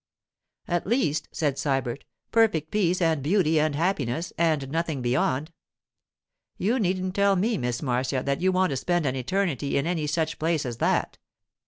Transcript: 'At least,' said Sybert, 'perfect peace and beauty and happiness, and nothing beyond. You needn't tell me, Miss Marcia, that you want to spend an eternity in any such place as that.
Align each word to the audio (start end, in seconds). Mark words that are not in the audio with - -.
'At 0.67 0.87
least,' 0.87 1.29
said 1.31 1.59
Sybert, 1.59 2.05
'perfect 2.31 2.71
peace 2.71 3.03
and 3.03 3.21
beauty 3.21 3.59
and 3.59 3.75
happiness, 3.75 4.33
and 4.35 4.67
nothing 4.71 5.03
beyond. 5.03 5.51
You 6.57 6.79
needn't 6.79 7.13
tell 7.13 7.35
me, 7.35 7.55
Miss 7.59 7.83
Marcia, 7.83 8.23
that 8.25 8.41
you 8.41 8.51
want 8.51 8.71
to 8.71 8.77
spend 8.77 9.05
an 9.05 9.15
eternity 9.15 9.77
in 9.77 9.85
any 9.85 10.07
such 10.07 10.39
place 10.39 10.65
as 10.65 10.77
that. 10.77 11.19